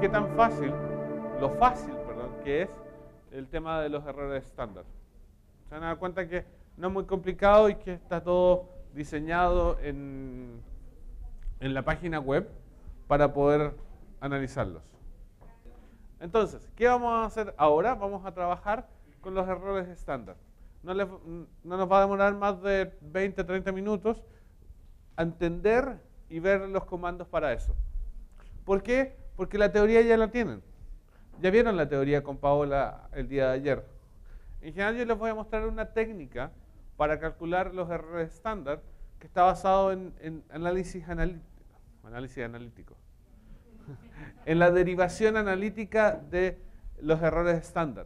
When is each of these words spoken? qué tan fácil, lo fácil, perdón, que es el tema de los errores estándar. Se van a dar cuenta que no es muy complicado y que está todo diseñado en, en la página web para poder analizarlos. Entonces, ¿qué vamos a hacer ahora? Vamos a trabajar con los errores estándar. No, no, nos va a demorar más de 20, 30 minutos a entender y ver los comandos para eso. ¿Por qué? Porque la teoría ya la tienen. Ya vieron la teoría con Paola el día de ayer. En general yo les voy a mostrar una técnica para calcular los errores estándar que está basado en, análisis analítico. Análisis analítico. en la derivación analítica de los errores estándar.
qué 0.00 0.08
tan 0.08 0.28
fácil, 0.36 0.72
lo 1.40 1.50
fácil, 1.50 1.94
perdón, 2.06 2.30
que 2.44 2.62
es 2.62 2.70
el 3.32 3.48
tema 3.48 3.80
de 3.80 3.88
los 3.88 4.04
errores 4.06 4.44
estándar. 4.44 4.84
Se 5.68 5.74
van 5.74 5.84
a 5.84 5.86
dar 5.88 5.98
cuenta 5.98 6.28
que 6.28 6.44
no 6.76 6.88
es 6.88 6.92
muy 6.92 7.04
complicado 7.04 7.68
y 7.68 7.76
que 7.76 7.94
está 7.94 8.22
todo 8.22 8.68
diseñado 8.94 9.78
en, 9.80 10.60
en 11.60 11.74
la 11.74 11.82
página 11.82 12.20
web 12.20 12.48
para 13.08 13.32
poder 13.32 13.74
analizarlos. 14.20 14.82
Entonces, 16.20 16.70
¿qué 16.76 16.86
vamos 16.86 17.12
a 17.12 17.24
hacer 17.24 17.54
ahora? 17.56 17.94
Vamos 17.94 18.24
a 18.24 18.32
trabajar 18.32 18.86
con 19.20 19.34
los 19.34 19.48
errores 19.48 19.88
estándar. 19.88 20.36
No, 20.82 20.94
no, 20.94 21.46
nos 21.64 21.90
va 21.90 21.98
a 21.98 22.00
demorar 22.02 22.34
más 22.34 22.62
de 22.62 22.92
20, 23.00 23.42
30 23.44 23.72
minutos 23.72 24.22
a 25.16 25.22
entender 25.22 25.98
y 26.28 26.38
ver 26.38 26.60
los 26.68 26.84
comandos 26.84 27.26
para 27.26 27.52
eso. 27.52 27.74
¿Por 28.66 28.82
qué? 28.82 29.16
Porque 29.36 29.58
la 29.58 29.70
teoría 29.70 30.02
ya 30.02 30.16
la 30.16 30.28
tienen. 30.28 30.60
Ya 31.40 31.50
vieron 31.50 31.76
la 31.76 31.88
teoría 31.88 32.24
con 32.24 32.36
Paola 32.36 33.08
el 33.12 33.28
día 33.28 33.46
de 33.46 33.54
ayer. 33.54 33.86
En 34.60 34.72
general 34.72 34.96
yo 34.96 35.04
les 35.04 35.16
voy 35.16 35.30
a 35.30 35.34
mostrar 35.36 35.66
una 35.68 35.92
técnica 35.92 36.50
para 36.96 37.20
calcular 37.20 37.72
los 37.72 37.88
errores 37.88 38.34
estándar 38.34 38.82
que 39.20 39.28
está 39.28 39.44
basado 39.44 39.92
en, 39.92 40.42
análisis 40.50 41.08
analítico. 41.08 41.44
Análisis 42.04 42.38
analítico. 42.44 42.96
en 44.44 44.58
la 44.58 44.72
derivación 44.72 45.36
analítica 45.36 46.20
de 46.28 46.58
los 47.00 47.22
errores 47.22 47.58
estándar. 47.58 47.94